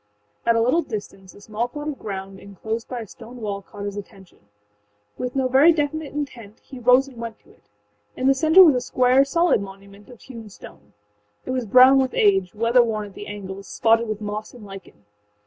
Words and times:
â 0.47 0.49
At 0.49 0.55
a 0.55 0.61
little 0.61 0.81
distance 0.81 1.35
a 1.35 1.41
small 1.41 1.67
plot 1.67 1.89
of 1.89 1.99
ground 1.99 2.39
enclosed 2.39 2.87
by 2.87 3.01
a 3.01 3.05
stone 3.07 3.37
wall 3.39 3.61
caught 3.61 3.85
his 3.85 3.95
attention. 3.97 4.39
With 5.19 5.35
no 5.35 5.47
very 5.47 5.71
definite 5.71 6.11
intent 6.11 6.59
he 6.63 6.79
rose 6.79 7.07
and 7.07 7.17
went 7.17 7.37
to 7.41 7.51
it. 7.51 7.69
In 8.17 8.25
the 8.25 8.33
center 8.33 8.63
was 8.63 8.73
a 8.73 8.81
square, 8.81 9.23
solid 9.23 9.61
monument 9.61 10.09
of 10.09 10.21
hewn 10.21 10.49
stone. 10.49 10.93
It 11.45 11.51
was 11.51 11.67
brown 11.67 11.99
with 11.99 12.15
age, 12.15 12.55
weather 12.55 12.81
worn 12.81 13.05
at 13.09 13.13
the 13.13 13.27
angles, 13.27 13.67
spotted 13.67 14.07
with 14.07 14.21
moss 14.21 14.55
and 14.55 14.65
lichen. 14.65 15.05